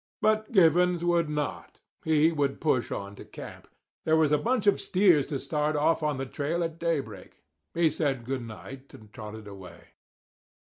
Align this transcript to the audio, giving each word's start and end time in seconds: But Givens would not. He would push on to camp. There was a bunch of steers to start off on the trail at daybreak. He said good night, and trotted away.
But 0.19 0.51
Givens 0.51 1.03
would 1.05 1.29
not. 1.29 1.83
He 2.03 2.31
would 2.31 2.59
push 2.59 2.91
on 2.91 3.13
to 3.17 3.23
camp. 3.23 3.67
There 4.03 4.17
was 4.17 4.31
a 4.31 4.37
bunch 4.39 4.65
of 4.65 4.81
steers 4.81 5.27
to 5.27 5.37
start 5.39 5.75
off 5.75 6.01
on 6.01 6.17
the 6.17 6.25
trail 6.25 6.63
at 6.63 6.79
daybreak. 6.79 7.43
He 7.75 7.91
said 7.91 8.25
good 8.25 8.41
night, 8.41 8.91
and 8.95 9.13
trotted 9.13 9.47
away. 9.47 9.89